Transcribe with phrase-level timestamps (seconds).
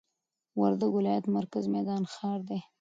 [0.59, 2.59] وردګ ولايت مرکز میدان ښار دي